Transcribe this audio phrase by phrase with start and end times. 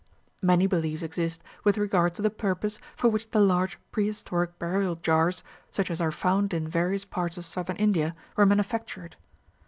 [0.41, 5.43] Many beliefs exist with regard to the purpose for which the large prehistoric burial jars,
[5.69, 9.15] such as are found in various parts of Southern India, were manufactured.